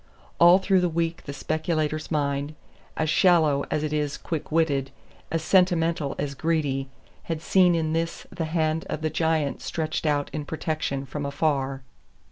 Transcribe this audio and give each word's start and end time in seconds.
All 0.39 0.57
through 0.57 0.81
the 0.81 0.89
week 0.89 1.25
the 1.25 1.31
speculator's 1.31 2.09
mind, 2.09 2.55
as 2.97 3.07
shallow 3.07 3.63
as 3.69 3.83
it 3.83 3.93
is 3.93 4.17
quick 4.17 4.51
witted, 4.51 4.89
as 5.29 5.43
sentimental 5.43 6.15
as 6.17 6.33
greedy, 6.33 6.89
had 7.25 7.39
seen 7.39 7.75
in 7.75 7.93
this 7.93 8.25
the 8.31 8.45
hand 8.45 8.83
of 8.89 9.01
the 9.03 9.11
giant 9.11 9.61
stretched 9.61 10.07
out 10.07 10.31
in 10.33 10.43
protection 10.43 11.05
from 11.05 11.23
afar. 11.23 11.83